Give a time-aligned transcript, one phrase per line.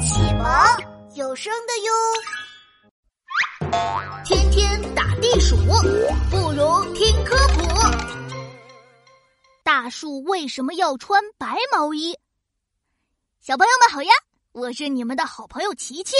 [0.00, 0.46] 启蒙
[1.14, 1.92] 有声的哟。
[4.24, 5.56] 天天打地鼠，
[6.30, 7.60] 不如听科普。
[9.62, 12.18] 大树为什么要穿白毛衣？
[13.40, 14.10] 小朋友们好呀，
[14.52, 16.16] 我是你们的好朋友琪琪。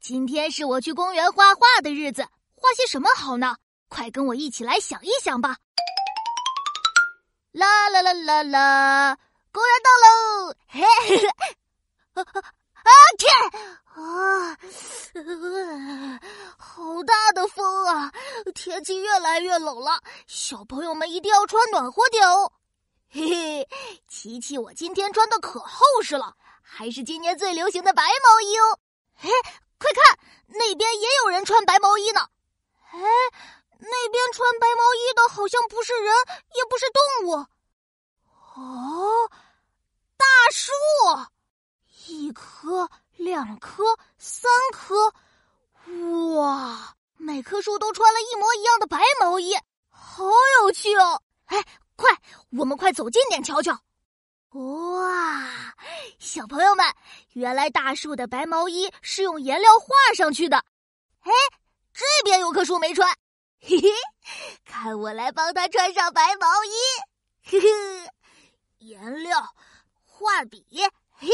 [0.00, 2.22] 今天是我去公园画画的日子，
[2.54, 3.56] 画些什么好呢？
[3.88, 5.58] 快跟我一起来想一想吧！
[7.52, 9.18] 啦啦啦啦啦，
[9.52, 10.54] 公园到喽！
[10.66, 10.82] 嘿，
[12.14, 12.22] 啊
[12.82, 13.30] 啊天
[13.94, 14.58] 啊！
[16.58, 18.12] 好大风啊！
[18.54, 22.52] 天气越来越冷了，小朋友们一定要穿暖和点哦。
[23.08, 23.68] 嘿嘿，
[24.08, 28.78] 琪琪，我今天穿的可厚实了，还是今年最流行的白毛衣哦。
[29.14, 29.30] 嘿，
[29.78, 30.18] 快看，
[30.48, 32.28] 那边也有人穿白毛衣呢。
[32.90, 33.00] 哎。
[33.84, 36.14] 那边穿白毛衣的好像不是人，
[36.54, 37.32] 也不是动物。
[38.54, 39.28] 哦，
[40.16, 40.70] 大树，
[42.06, 45.12] 一棵、两棵、三棵，
[45.88, 46.21] 五！
[47.42, 49.54] 棵树都穿了一模一样的白毛衣，
[49.88, 50.24] 好
[50.60, 51.22] 有趣哦！
[51.46, 51.62] 哎，
[51.96, 52.10] 快，
[52.58, 53.72] 我们快走近点瞧瞧。
[54.50, 55.74] 哇，
[56.18, 56.84] 小朋友们，
[57.32, 60.56] 原来大树的白毛衣是用颜料画上去的。
[61.20, 61.32] 哎，
[61.92, 63.08] 这边有棵树没穿。
[63.60, 63.88] 嘿嘿，
[64.64, 66.70] 看我来帮他穿上白毛衣。
[67.44, 68.10] 嘿嘿，
[68.78, 69.54] 颜料、
[70.04, 70.66] 画笔，
[71.16, 71.28] 嘿，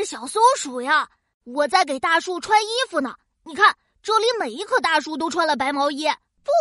[0.00, 1.06] 是小松鼠呀！
[1.44, 3.14] 我在给大树穿衣服呢。
[3.44, 6.08] 你看，这里每一棵大树都穿了白毛衣。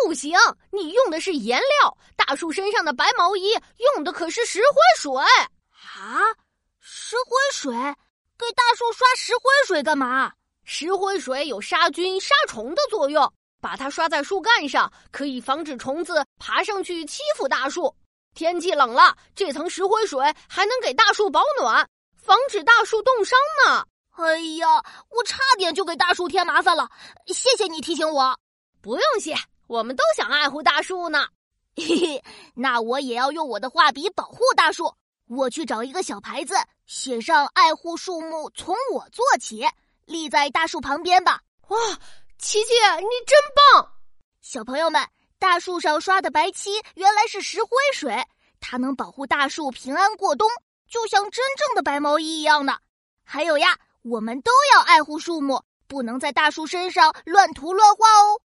[0.06, 0.38] 不行，
[0.72, 3.58] 你用的是颜料，大树身上的白毛衣
[3.96, 5.14] 用的可是石灰水。
[5.22, 6.20] 啊，
[6.82, 7.74] 石灰水？
[8.38, 10.34] 给大树刷石灰水干嘛？
[10.66, 13.32] 石灰水有杀菌杀虫的作用，
[13.62, 17.96] 把它刷在树干上，可以防止虫子爬上去欺负大树。
[18.36, 21.90] 天气冷了，这层石灰水还能给大树保暖，
[22.22, 23.86] 防止大树冻伤呢。
[24.12, 24.68] 哎呀，
[25.10, 26.90] 我差点就给大树添麻烦了，
[27.28, 28.38] 谢谢你提醒我。
[28.82, 29.36] 不用谢，
[29.68, 31.26] 我们都想爱护大树呢。
[31.76, 34.94] 嘿嘿，那我也要用我的画笔保护大树。
[35.28, 39.66] 我去找一个小牌子，写上“爱护树木从我做起”。
[40.06, 41.40] 立在大树旁边吧！
[41.68, 41.78] 哇，
[42.40, 43.92] 琪琪，你真棒！
[44.42, 48.26] 小朋友们，大树上刷的白漆原来是石灰水，
[48.60, 50.50] 它能保护大树平安过冬，
[50.90, 52.80] 就像真正的白毛衣一样的。
[53.24, 58.42] 还有呀，我们都要爱护树木，不能在大树身上乱涂乱画哦。